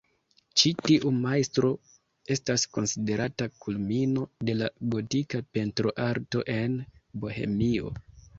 [0.59, 1.69] Ĉi tiu majstro
[2.35, 6.81] estas konsiderata kulmino de la gotika pentroarto en
[7.27, 7.95] Bohemio.